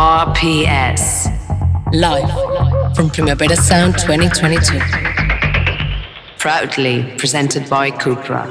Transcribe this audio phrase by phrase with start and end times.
[0.00, 1.28] RPS.
[1.92, 2.30] Live
[2.96, 4.80] from Primavera Sound 2022.
[6.38, 8.46] Proudly presented by Cupra.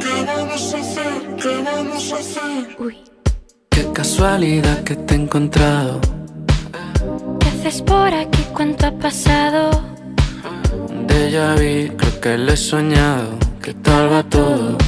[0.00, 1.36] ¿Qué vamos a hacer?
[1.36, 2.76] ¿Qué vamos a hacer?
[2.78, 2.96] Uy,
[3.68, 6.00] Qué casualidad que te he encontrado.
[7.38, 8.42] ¿qué haces por aquí?
[8.54, 9.70] ¿Cuánto ha pasado?
[10.88, 13.38] Un déjà vu, creo que lo he soñado.
[13.62, 14.78] ¿Qué tal va todo?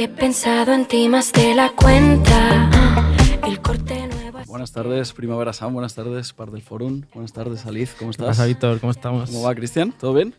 [0.00, 2.70] He pensado en ti más de la cuenta.
[3.46, 4.38] El corte nuevo.
[4.46, 8.28] Buenas tardes, Primavera Sound, buenas tardes, Par del Forum, buenas tardes, Aliz, ¿cómo ¿Qué estás?
[8.28, 8.80] pasa, Víctor?
[8.80, 9.28] ¿Cómo estamos?
[9.28, 9.92] ¿Cómo va, Cristian?
[9.92, 10.32] ¿Todo bien?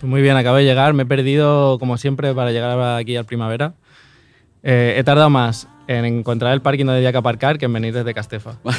[0.00, 0.92] Pues muy bien, acabo de llegar.
[0.92, 3.74] Me he perdido, como siempre, para llegar aquí al primavera.
[4.62, 7.92] Eh, he tardado más en encontrar el parking donde había que aparcar que en venir
[7.94, 8.58] desde Castefa.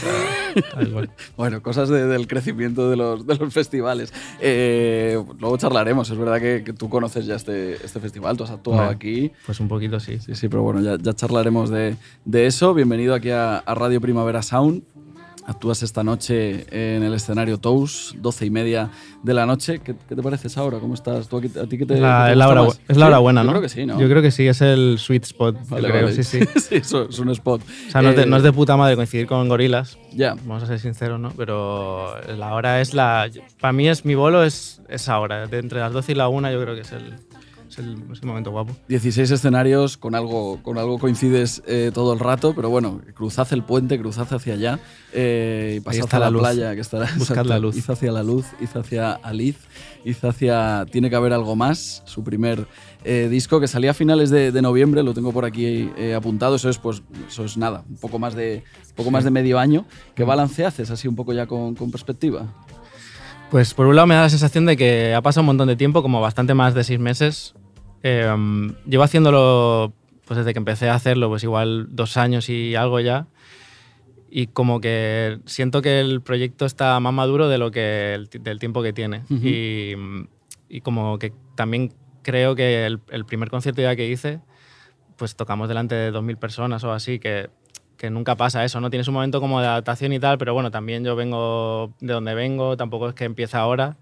[1.37, 4.13] Bueno, cosas de- del crecimiento de los, de los festivales.
[4.41, 8.51] Eh, luego charlaremos, es verdad que, que tú conoces ya este, este festival, tú has
[8.51, 8.91] actuado Bueno.
[8.91, 9.31] aquí.
[9.45, 10.19] Pues un poquito sí.
[10.19, 12.73] Sí, sí, pero bueno, ya, ya charlaremos de, de eso.
[12.73, 14.83] Bienvenido aquí a, a Radio Primavera Sound.
[15.47, 18.89] Actúas esta noche en el escenario Tous, 12 y media
[19.23, 19.79] de la noche.
[19.79, 20.77] ¿Qué, qué te parece esa hora?
[20.79, 21.27] ¿Cómo estás?
[21.27, 23.17] ¿Tú aquí, ¿A ti qué te, la, qué te es la hora, es la hora
[23.17, 23.51] buena, Yo ¿no?
[23.53, 23.99] creo que sí, ¿no?
[23.99, 26.23] Yo creo que sí, es el sweet spot, yo Vale, creo, vale.
[26.23, 26.45] sí, sí.
[26.59, 27.61] sí, eso es un spot.
[27.87, 30.35] O sea, no es, de, Eh, no es de puta madre coincidir con gorilas, Ya,
[30.45, 31.31] vamos a ser sinceros, ¿no?
[31.35, 33.29] Pero la hora es la...
[33.59, 36.51] Para mí es mi bolo es esa hora, de entre las 12 y la 1
[36.51, 37.15] yo creo que es el,
[37.71, 38.75] es el, es el momento guapo.
[38.87, 43.63] 16 escenarios, con algo, con algo coincides eh, todo el rato, pero bueno, cruzad el
[43.63, 44.79] puente, cruzad hacia allá
[45.13, 47.05] eh, y pasad a la, playa, que estará.
[47.17, 47.77] Buscad exacto, la luz.
[47.77, 49.57] Id hacia la luz, id hacia Aliz,
[50.03, 52.67] id hacia Tiene que haber algo más, su primer
[53.03, 56.69] eh, disco que salía a finales de, de noviembre, lo tengo por aquí apuntado, eso
[56.69, 59.81] es pues eso es nada, un poco más de, un poco más de medio año.
[59.81, 60.13] Mm.
[60.15, 62.47] ¿Qué balance haces así un poco ya con, con perspectiva?
[63.51, 65.75] Pues por un lado me da la sensación de que ha pasado un montón de
[65.75, 67.53] tiempo, como bastante más de seis meses.
[68.03, 69.93] Eh, llevo haciéndolo,
[70.25, 73.27] pues desde que empecé a hacerlo, pues igual dos años y algo ya.
[74.29, 78.59] Y como que siento que el proyecto está más maduro de lo que el del
[78.59, 79.23] tiempo que tiene.
[79.29, 79.45] Ujú.
[79.47, 79.95] y,
[80.69, 84.39] y como que también creo que el, el primer concierto ya que hice,
[85.17, 87.49] pues tocamos delante de 2.000 personas o así, que,
[87.97, 88.89] que nunca pasa eso, ¿no?
[88.89, 92.33] Tienes un momento como de adaptación y tal, pero bueno, también yo vengo de donde
[92.33, 93.97] vengo, tampoco es que empiece ahora,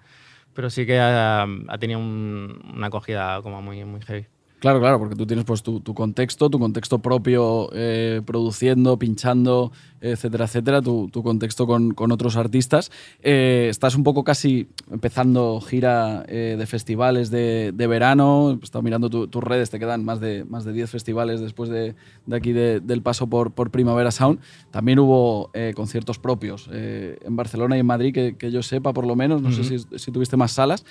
[0.54, 4.28] pero sí que ha, ha tenido un- una acogida como muy, muy heavy.
[4.59, 9.72] Claro, claro, porque tú tienes pues tu, tu contexto, tu contexto propio eh, produciendo, pinchando,
[10.02, 12.92] etcétera, etcétera, tu, tu contexto con, con otros artistas.
[13.24, 18.81] Eh, estás un poco casi empezando gira eh, de festivales de, de verano, he estado
[18.81, 22.36] mirando tu- tus redes, te quedan más de, más de 10 festivales después de, de
[22.36, 24.40] aquí de- del paso por, por Primavera Sound.
[24.72, 29.16] También hubo conciertos propios en Barcelona y en Madrid, que, que yo sepa por lo
[29.16, 30.84] menos, no sé si, si tuviste más salas.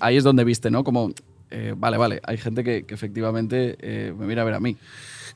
[0.00, 0.84] Ahí es donde viste, ¿no?
[0.84, 1.10] Como
[1.50, 4.76] eh, vale, vale, hay gente que, que efectivamente eh, me mira a ver a mí.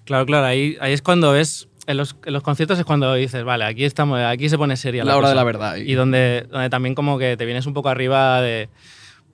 [0.05, 3.45] Claro, claro, ahí, ahí es cuando ves, en los, en los conciertos es cuando dices,
[3.45, 5.77] vale, aquí, estamos, aquí se pone seria La hora de la verdad.
[5.77, 8.69] Y donde, donde también como que te vienes un poco arriba de,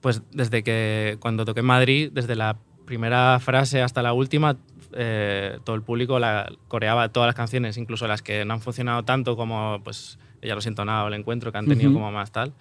[0.01, 4.57] pues desde que cuando toqué en Madrid, desde la primera frase hasta la última,
[4.93, 9.03] eh, todo el público la, coreaba todas las canciones, incluso las que no han funcionado
[9.03, 12.31] tanto como, pues, ya lo siento nada, o el encuentro, que han tenido como más
[12.31, 12.53] tal.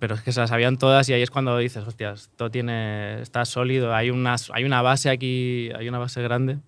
[0.00, 3.20] Pero es que se las sabían todas y ahí es cuando dices, hostias, todo tiene,
[3.20, 6.58] está sólido, hay, unas, hay una base aquí, hay una base grande.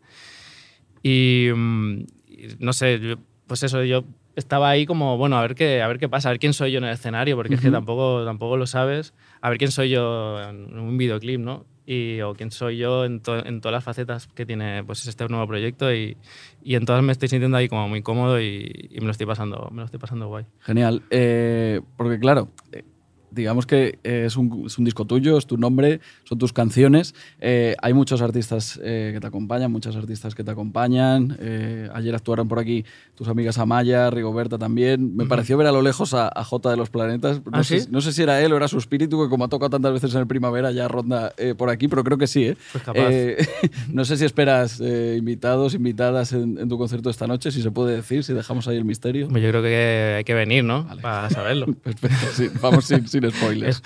[1.03, 4.05] Y, mm, y no sé, pues eso, yo
[4.37, 6.73] estaba ahí como, bueno, a ver qué, a ver qué pasa, a ver quién soy
[6.73, 9.91] yo en el escenario, porque es que tampoco, tampoco lo sabes, a ver quién soy
[9.91, 11.67] yo en un videoclip, ¿no?
[11.87, 15.27] Y, o quién soy yo en, to- en todas las facetas que tiene pues, este
[15.29, 16.17] nuevo proyecto y,
[16.63, 19.27] y en todas me estoy sintiendo ahí como muy cómodo y, y me, lo estoy
[19.27, 20.45] pasando, me lo estoy pasando guay.
[20.61, 21.03] Genial.
[21.11, 22.85] Eh, porque claro, eh,
[23.31, 27.15] digamos que eh, es, un, es un disco tuyo, es tu nombre, son tus canciones.
[27.41, 31.37] Eh, hay muchos artistas eh, que te acompañan, muchas artistas que te acompañan.
[31.41, 35.17] Eh, ayer actuaron por aquí tus amigas Amaya, Rigoberta también.
[35.17, 37.41] Me pareció ver a lo lejos a, a Jota de los Planetas.
[37.45, 37.89] No, ¿Ah, sé, sí?
[37.91, 40.15] no sé si era él o era su espíritu, que como ha tocado tantas veces
[40.15, 42.45] en el primavera ya ronda eh, por aquí, pero creo que sí.
[42.45, 42.57] ¿eh?
[42.73, 43.11] Pues capaz.
[43.93, 47.97] No sé si esperas invitados, invitadas en, en tu concierto esta noche, si se puede
[47.97, 49.29] decir, si dejamos ahí el misterio.
[49.29, 50.85] Yo creo que hay que venir, ¿no?
[50.85, 51.03] Vale.
[51.03, 51.67] Para saberlo.
[51.83, 53.77] Perfecto, sí, vamos sin, sin spoilers.
[53.79, 53.83] Es-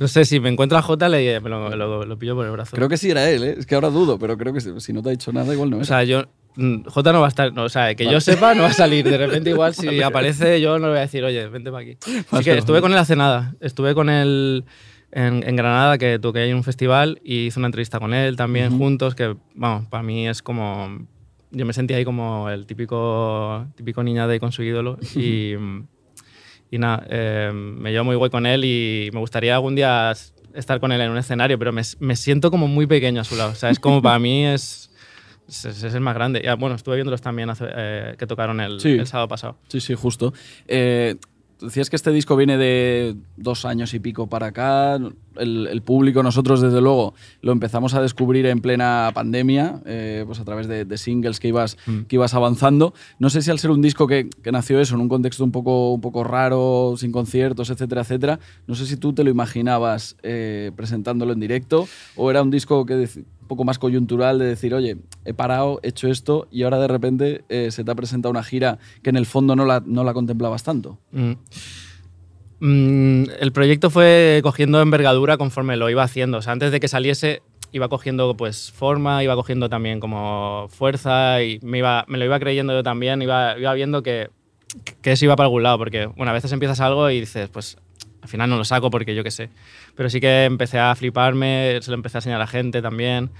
[0.00, 2.52] no sé, si me encuentro a Jota, le, me lo, lo- lo pillo por el
[2.52, 2.74] brazo.
[2.76, 3.54] Creo que sí era él, ¿eh?
[3.58, 5.78] es que ahora dudo, pero creo que si no te ha dicho nada, igual no
[5.78, 5.88] O es.
[5.88, 6.24] sea, yo.
[6.56, 7.52] mm, Jota no va a estar.
[7.52, 8.14] no, o sea, que Vale.
[8.14, 9.04] yo sepa, no va a salir.
[9.04, 11.96] De repente, igual, si aparece, yo no le voy a decir, oye, vente para aquí.
[12.06, 12.82] Vale, Así que estuve vale.
[12.82, 13.54] con él hace nada.
[13.60, 14.64] Estuve con él
[15.10, 18.68] en, en Granada, que toqué en un festival, y hice una entrevista con él también
[18.68, 18.78] Ujú.
[18.78, 21.06] juntos, que, vamos, para mí es como.
[21.50, 24.98] Yo me sentía ahí como el típico, típico niña de con su ídolo.
[25.16, 25.54] Y,
[26.70, 30.12] y nada, eh, me llevo muy guay con él y me gustaría algún día
[30.54, 33.36] estar con él en un escenario, pero me, me siento como muy pequeño a su
[33.36, 33.52] lado.
[33.52, 34.90] O sea, es como para mí es,
[35.48, 36.42] es, es el más grande.
[36.44, 38.90] Y, bueno, estuve viéndolos también hace, eh, que tocaron el, Sí.
[38.90, 39.56] el sábado pasado.
[39.68, 40.32] Sí, sí, justo.
[40.66, 41.16] Eh,
[41.60, 44.98] decías que este disco viene de dos años y pico para acá.
[45.36, 50.40] El, el público, nosotros desde luego, lo empezamos a descubrir en plena pandemia, eh, pues
[50.40, 51.76] a través de, de singles que ibas,
[52.08, 52.92] que ibas avanzando.
[53.20, 55.52] No sé si al ser un disco que, que nació eso, en un contexto un
[55.52, 60.16] poco, un poco raro, sin conciertos, etcétera, etcétera, no sé si tú te lo imaginabas
[60.22, 63.08] eh, presentándolo en directo o era un disco que
[63.48, 67.44] poco más coyuntural de decir, oye, he parado, he hecho esto y ahora de repente
[67.48, 70.14] eh, se te ha presentado una gira que en el fondo no la, no la
[70.14, 70.98] contemplabas tanto.
[71.10, 71.32] Mm.
[72.60, 76.38] Mm, el proyecto fue cogiendo envergadura conforme lo iba haciendo.
[76.38, 77.42] O sea, antes de que saliese
[77.72, 82.38] iba cogiendo pues forma, iba cogiendo también como fuerza y me, iba, me lo iba
[82.38, 84.30] creyendo yo también, iba, iba viendo que,
[85.02, 87.76] que eso iba para algún lado, porque bueno, a veces empiezas algo y dices, pues
[88.28, 89.48] al final no lo saco porque yo qué sé.
[89.96, 93.30] Pero sí que empecé a fliparme, se lo empecé a enseñar a la gente también.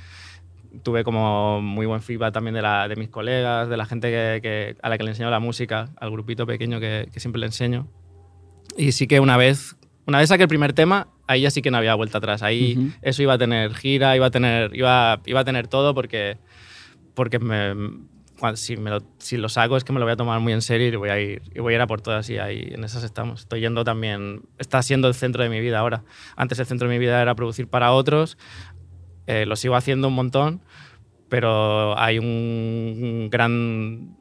[0.82, 4.40] Tuve como muy buen feedback también de, la, de mis colegas, de la gente que,
[4.42, 7.46] que- a la que le enseño la música, al grupito pequeño que, que siempre le
[7.46, 7.86] enseño.
[8.78, 9.76] Y sí que una vez,
[10.06, 12.42] una vez saqué el primer tema, ahí ya sí que no había vuelta atrás.
[12.42, 12.90] Ahí Ujú.
[13.02, 16.38] eso iba a tener gira, iba a tener, iba, iba a tener todo porque,
[17.14, 17.74] porque me,
[18.54, 20.62] si, me lo, si lo saco es que me lo voy a tomar muy en
[20.62, 22.84] serio y voy a ir, y voy a, ir a por todas y ahí en
[22.84, 23.40] esas estamos.
[23.40, 26.04] Estoy yendo también, está siendo el centro de mi vida ahora.
[26.36, 28.38] Antes el centro de mi vida era producir para otros,
[29.26, 30.62] eh, lo sigo haciendo un montón,
[31.28, 34.16] pero hay un gran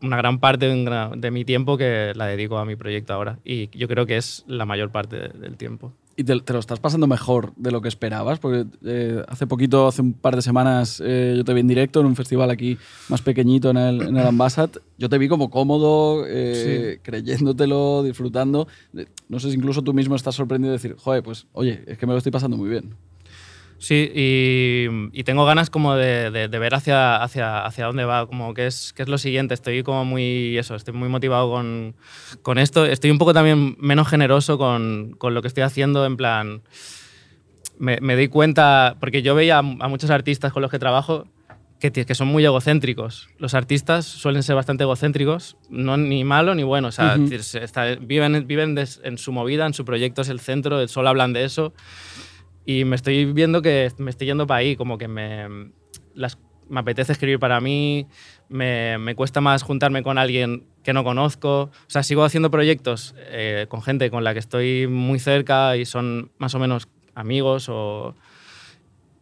[0.00, 3.88] una gran parte de, mi tiempo que la dedico a mi proyecto ahora y yo
[3.88, 5.92] creo que es la mayor parte de- del tiempo.
[6.18, 8.40] ¿Y te, te lo estás pasando mejor de lo que esperabas?
[8.40, 12.00] Porque eh, hace poquito, hace un par de semanas, eh, yo te vi en directo
[12.00, 12.76] en un festival aquí
[13.08, 14.70] más pequeñito en el, en el Ambassad.
[14.98, 18.66] Yo te vi como cómodo, eh, creyéndotelo, disfrutando.
[19.28, 22.06] No sé si incluso tú mismo estás sorprendido de decir, joder, pues oye, es que
[22.08, 22.96] me lo estoy pasando muy bien.
[23.80, 28.26] Sí, y, y tengo ganas como de, de- de ver hacia, hacia, hacia dónde va,
[28.26, 29.54] como qué es, qué es lo siguiente.
[29.54, 31.94] Estoy como muy, eso, estoy muy motivado con,
[32.42, 32.84] con esto.
[32.84, 36.62] Estoy un poco también menos generoso con, con lo que estoy haciendo, en plan,
[37.78, 41.28] me, me doy cuenta, porque yo veía a, muchos artistas con los que trabajo
[41.78, 43.28] que, que son muy egocéntricos.
[43.38, 46.88] Los artistas suelen ser bastante egocéntricos, no ni malo ni bueno.
[46.88, 50.28] O sea, ti- se- está- viven, viven des- en su movida, en su proyecto es
[50.28, 51.72] el centro, solo hablan de eso.
[52.70, 55.70] Y me estoy viendo que me estoy yendo para ahí, como que me,
[56.12, 56.36] las,
[56.68, 58.06] me apetece escribir para mí,
[58.50, 61.62] me, me cuesta más juntarme con alguien que no conozco.
[61.62, 65.86] O sea, sigo haciendo proyectos eh, con gente con la que estoy muy cerca y
[65.86, 68.14] son más o menos amigos o...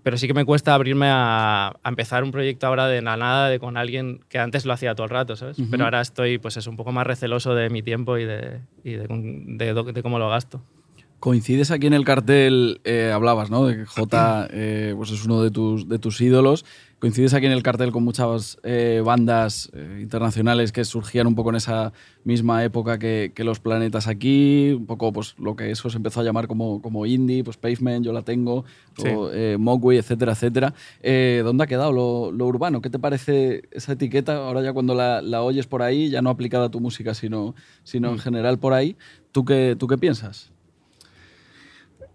[0.03, 3.49] Pero sí que me cuesta abrirme a, a empezar un proyecto ahora de la nada
[3.49, 5.59] de con alguien que antes lo hacía todo el rato, ¿sabes?
[5.61, 5.71] Ujú.
[5.71, 8.93] Pero ahora estoy, pues es un poco más receloso de mi tiempo y de, y
[8.93, 10.63] de, de- de cómo lo gasto.
[11.19, 13.67] Coincides aquí en el cartel, eh, hablabas, ¿no?
[13.67, 16.67] De que J eh, pues es uno de tus, de tus ídolos.
[16.99, 19.71] Coincides aquí en el cartel con muchas eh, bandas
[20.01, 21.93] internacionales que surgían un poco en esa
[22.25, 26.21] misma época que, que los planetas aquí, un poco pues lo que eso se empezó
[26.21, 28.65] a llamar como, como indie, pues Pavement, yo la tengo,
[28.97, 29.09] Sí.
[29.09, 30.75] o Mogwai, etcétera, etcétera.
[31.45, 32.81] ¿Dónde ha quedado lo, lo urbano?
[32.81, 34.37] ¿Qué te parece esa etiqueta?
[34.37, 37.55] Ahora ya cuando la, la oyes por ahí, ya no aplicada a tu música, sino,
[37.85, 38.97] sino en general por ahí,
[39.33, 40.51] ¿tú qué, tú qué piensas?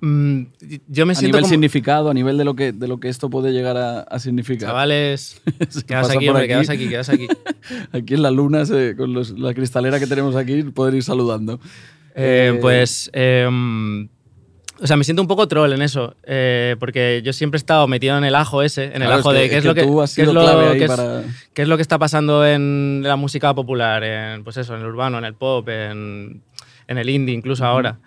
[0.04, 0.44] Mm,
[0.88, 1.50] yo me a siento nivel como...
[1.52, 4.70] significado, a nivel de lo que, de lo que esto puede llegar a, a significar.
[4.70, 5.40] Chavales,
[5.88, 6.48] quedas aquí, hombre, aquí.
[6.54, 7.28] quedas aquí, quedas aquí.
[7.94, 11.60] Aquí en la luna, se- con los- la cristalera que tenemos aquí, poder ir saludando.
[12.16, 13.48] Eh, Eh, pues, eh,
[14.80, 17.88] o sea, me siento un poco troll en eso, eh, porque yo siempre he estado
[17.88, 19.76] metido en el ajo ese, en el Claro, ajo es de que- qué es lo
[19.76, 23.16] que qué es lo- qué es- para- qué es lo que está pasando en la
[23.16, 26.42] música popular, en, pues eso, en el urbano, en el pop, en,
[26.88, 28.00] en el indie, incluso ahora.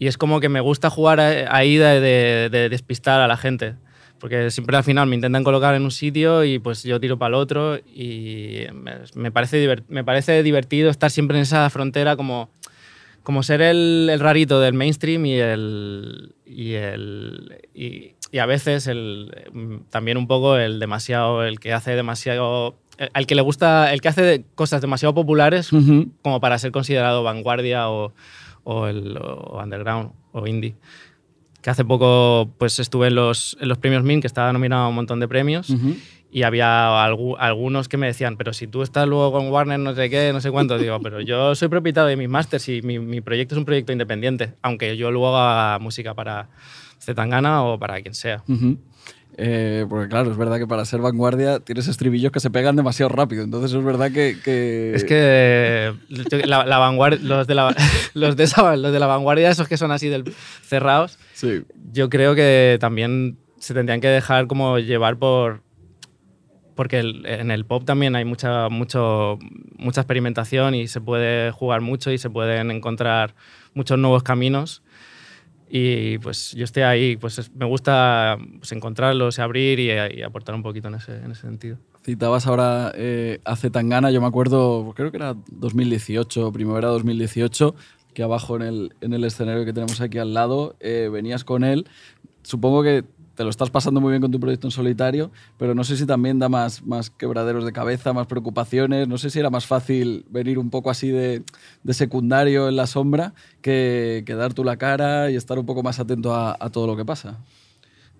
[0.00, 3.74] Y es como que me gusta jugar ahí de, de- de despistar a la gente.
[4.18, 7.28] Porque siempre al final me intentan colocar en un sitio y pues yo tiro para
[7.28, 12.50] el otro y me, me parece me parece divertido estar siempre en esa frontera como,
[13.22, 18.86] como ser el, el rarito del mainstream y el y el y, y a veces
[18.88, 19.30] el
[19.88, 22.76] también un poco el demasiado el que hace demasiado
[23.14, 26.08] al que le gusta el que hace cosas demasiado populares Ujú.
[26.20, 28.12] como para ser considerado vanguardia o,
[28.64, 30.74] o el o underground o indie.
[31.62, 34.88] Que hace poco pues estuve en los, en los premios MIN, que estaba nominado a
[34.88, 35.68] un montón de premios,
[36.32, 39.94] y había algu- algunos que me decían, pero si tú estás luego con Warner, no
[39.94, 42.98] sé qué, no sé cuánto, digo, pero yo soy propietario de mis masters y mi,
[42.98, 46.48] mi proyecto es un proyecto independiente, aunque yo luego haga música para
[47.00, 48.42] Zetangana o para quien sea.
[49.36, 53.08] Eh, porque claro, es verdad que para ser vanguardia tienes estribillos que se pegan demasiado
[53.08, 53.42] rápido.
[53.42, 54.36] Entonces es verdad que...
[54.44, 55.92] que- Es que eh,
[56.46, 57.74] la, la vanguardia, los, de la,
[58.14, 60.24] los, de esa- los de la vanguardia, esos que son así del,
[60.62, 61.62] cerrados, Sí.
[61.92, 65.62] yo creo que también se tendrían que dejar como llevar por...
[66.74, 69.38] Porque el- en el pop también hay mucha, mucho,
[69.76, 73.34] mucha experimentación y se puede jugar mucho y se pueden encontrar
[73.74, 74.82] muchos nuevos caminos.
[75.72, 80.62] Y pues yo estoy ahí, pues es- me gusta pues, encontrarlos abrir y, aportar un
[80.64, 81.78] poquito en ese, en ese sentido.
[82.04, 87.76] Citabas ahora eh, a Zetangana, yo me acuerdo, creo que era 2018, primavera 2018,
[88.14, 91.62] que abajo en el, en el escenario que tenemos aquí al lado, eh, venías con
[91.62, 91.86] él.
[92.42, 95.82] Supongo que te lo estás pasando muy bien con tu proyecto en solitario, pero no
[95.84, 99.08] sé si también da más, más quebraderos de cabeza, más preocupaciones.
[99.08, 101.42] No sé si era más fácil venir un poco así de,
[101.82, 103.32] de secundario en la sombra
[103.62, 106.86] que, que dar tú la cara y estar un poco más atento a, a todo
[106.86, 107.38] lo que pasa.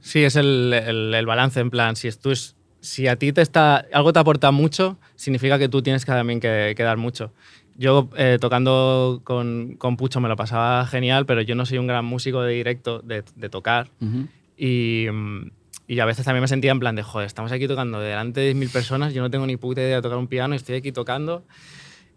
[0.01, 3.43] Sí, es el, el- el balance, en plan, si, tú es- si a ti te
[3.43, 7.33] está, algo te aporta mucho, significa que tú tienes que también que, que dar mucho.
[7.77, 11.87] Yo eh, tocando con, con Pucho me lo pasaba genial, pero yo no soy un
[11.87, 13.89] gran músico de directo, de, de tocar.
[14.01, 14.29] Y, mm,
[14.65, 18.55] y a veces también me sentía en plan de, joder, estamos aquí tocando delante de
[18.55, 20.93] 10.000 personas, yo no tengo ni puta idea de tocar un piano y estoy aquí
[20.93, 21.45] tocando.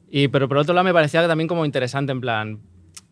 [0.09, 2.59] Y, pero por otro lado me parecía también como interesante, en plan,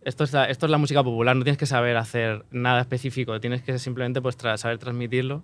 [0.04, 3.40] esto es, la, esto es la música popular, no tienes que saber hacer nada específico,
[3.40, 5.44] tienes que simplemente pues, tra- saber transmitirlo.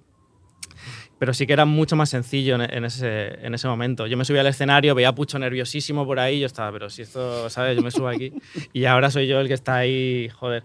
[1.18, 4.06] Pero sí que era mucho más sencillo en, en ese, en ese momento.
[4.06, 7.02] Yo me subía al escenario, veía a Pucho nerviosísimo por ahí, yo estaba, pero si
[7.02, 7.76] esto, ¿sabes?
[7.76, 8.34] Yo me subo aquí.
[8.74, 10.64] Y ahora soy yo el que está ahí, joder,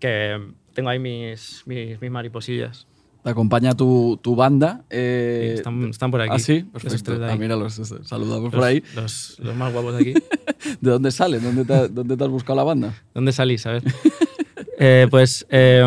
[0.00, 0.40] que
[0.76, 2.86] tengo ahí mis, mis, mis mariposillas.
[3.24, 4.82] Te acompaña tu, tu banda.
[4.82, 6.30] Sí, eh, están, están por aquí.
[6.32, 7.18] Ah, sí, perfecto.
[7.28, 8.84] Ah, mira, los saludamos Los- por ahí.
[8.94, 10.14] Los, los más guapos de aquí.
[10.80, 11.42] ¿De dónde salen?
[11.42, 12.94] ¿Dónde te, dónde te has buscado la banda?
[13.12, 13.66] ¿Dónde salís?
[13.66, 13.82] A ver.
[14.78, 15.82] Eh, pues eh,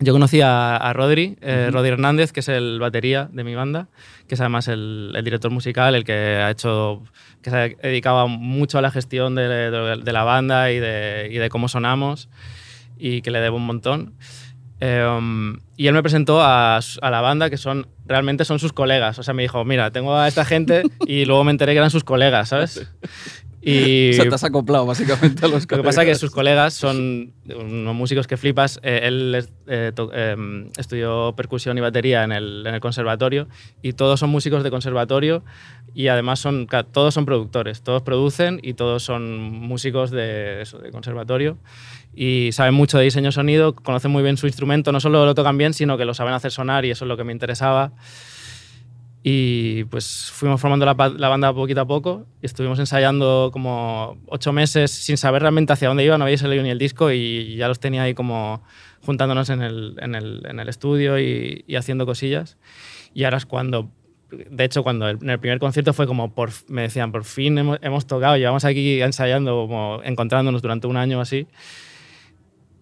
[0.00, 3.86] yo conocí a, a Rodri, eh, Rodri Hernández, que es el batería de mi banda,
[4.26, 7.04] que es además el, el director musical, el que ha hecho,
[7.42, 11.28] que se ha dedicado mucho a la gestión de, de- de la banda y de,
[11.30, 12.28] y de cómo sonamos
[12.98, 14.14] y que le debo un montón.
[14.80, 19.18] Eh, y él me presentó a, a la banda que son realmente son sus colegas.
[19.18, 21.90] O sea, me dijo, mira, tengo a esta gente y luego me enteré que eran
[21.90, 22.86] sus colegas, ¿sabes?
[23.62, 26.30] Y O sea, te has acoplado básicamente a los lo que pasa es que sus
[26.30, 28.78] colegas son unos músicos que flipas.
[28.82, 30.36] Eh, él eh, to- eh,
[30.76, 33.48] estudió percusión y batería en el, en el conservatorio
[33.82, 35.42] y todos son músicos de conservatorio
[35.94, 37.82] y además son, todos son productores.
[37.82, 41.56] Todos producen y todos son músicos de, eso, de conservatorio
[42.16, 45.58] y saben mucho de diseño sonido, conocen muy bien su instrumento, no solo lo tocan
[45.58, 47.92] bien, sino que lo saben hacer sonar y eso es lo que me interesaba.
[49.22, 54.52] Y pues fuimos formando la, la banda poquito a poco y estuvimos ensayando como ocho
[54.52, 57.66] meses sin saber realmente hacia dónde iba, no había salido ni el disco y ya
[57.66, 58.62] los tenía ahí como
[59.04, 62.56] juntándonos en el, en el, en el estudio y, y haciendo cosillas.
[63.14, 63.90] Y ahora es cuando,
[64.30, 67.58] de hecho, cuando el- en el primer concierto fue como, por, me decían, por fin
[67.58, 71.48] hemos, hemos tocado, llevamos aquí ensayando, como encontrándonos durante un año así.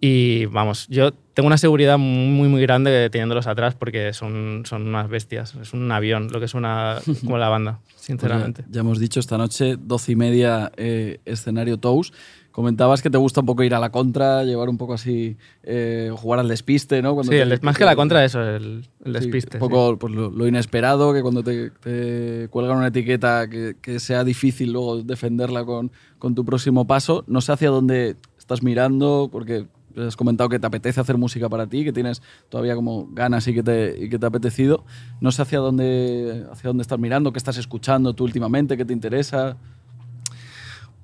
[0.06, 5.08] Y vamos, yo tengo una seguridad muy, muy grande teniéndolos atrás porque son, son unas
[5.08, 5.54] bestias.
[5.54, 8.64] Es un avión lo que suena como la banda, Pues ya- sinceramente.
[8.68, 12.12] ya, hemos dicho esta noche, 12 y media, eh, escenario Tous.
[12.50, 16.12] Comentabas que te gusta un poco ir a la contra, llevar un poco así, eh,
[16.14, 17.14] jugar al despiste, ¿no?
[17.14, 19.56] Cuando Sí, te- el más que la contra, eso, el, el Sí, despiste.
[19.56, 23.98] un poco pues, lo, lo inesperado, que cuando te, te cuelgan una etiqueta que, que
[24.00, 27.24] sea difícil luego defenderla con, con tu próximo paso.
[27.26, 29.64] No sé hacia dónde estás mirando, porque
[29.98, 33.54] has comentado que te apetece hacer música para ti, que tienes todavía como ganas y
[33.54, 34.84] que te, y que te ha apetecido.
[35.20, 38.92] No sé hacia dónde, hacia dónde estás mirando, qué estás escuchando tú últimamente, qué te
[38.92, 39.56] interesa.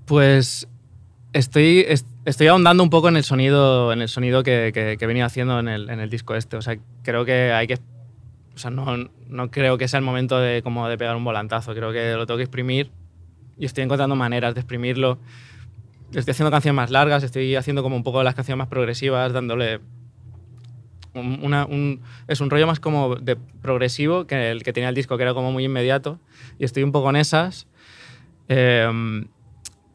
[0.07, 0.67] Pues
[1.33, 5.05] estoy, est- estoy ahondando un poco en el sonido, en el sonido que, que, que
[5.05, 6.57] he venido haciendo en el, en el disco este.
[6.57, 7.75] O sea, creo que hay que.
[8.55, 8.85] O sea, no,
[9.29, 11.75] no creo que sea el momento de, como de pegar un volantazo.
[11.75, 12.91] Creo que lo tengo que exprimir
[13.57, 15.19] y estoy encontrando maneras de exprimirlo.
[16.15, 19.81] Estoy haciendo canciones más largas, estoy haciendo como un poco las canciones más progresivas, dándole.
[21.15, 24.95] un- Una, un, es un rollo más como de progresivo que el que tenía el
[24.95, 26.19] disco, que era como muy inmediato.
[26.59, 27.67] Y estoy un poco en esas.
[28.49, 29.27] Em,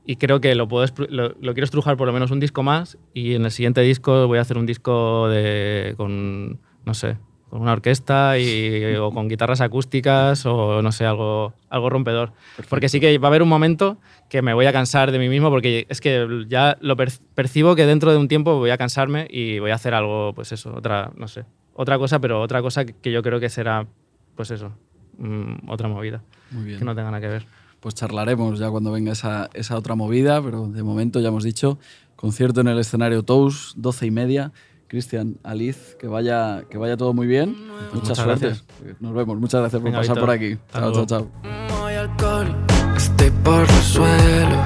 [0.06, 2.98] y creo que lo, puedo, lo, lo quiero estrujar por lo menos un disco más
[3.14, 7.18] y en el siguiente disco voy a hacer un disco de, con, no sé,
[7.56, 12.34] con una orquesta y, o con guitarras acústicas o no sé, algo, algo rompedor.
[12.68, 13.98] Porque sí que va a haber un momento
[14.30, 17.74] que me voy a cansar de mí mismo porque es que ya lo per- percibo
[17.78, 20.74] que dentro de un tiempo voy a cansarme y voy a hacer algo, pues eso,
[20.76, 21.46] otra, no sé,
[21.76, 23.88] otra cosa, pero otra cosa que yo creo que será,
[24.36, 24.74] pues eso,
[25.18, 26.80] mm, otra movida, Muy bien.
[26.80, 27.46] que no tenga nada que ver.
[27.80, 31.80] Pues charlaremos ya cuando venga esa, esa otra movida, pero de momento ya hemos dicho,
[32.18, 34.52] concierto en el escenario Tous, 12 y media.
[34.88, 37.56] Cristian, Aliz, que vaya, que vaya todo muy bien.
[37.68, 38.46] Mucha muchas suerte.
[38.48, 38.66] gracias.
[39.00, 39.38] Nos vemos.
[39.40, 40.54] Muchas gracias por Venga, pasar por aquí.
[40.54, 41.06] Hasta Chao, chao, luego.
[41.06, 41.82] chao.
[41.84, 42.56] Muy alcohol,
[42.96, 44.60] estoy por los suelos.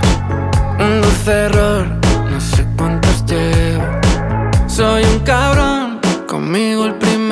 [0.80, 1.88] Un dulce error,
[2.32, 3.84] no sé cuántos llevo.
[4.68, 7.29] Soy un cabrón, conmigo el primero.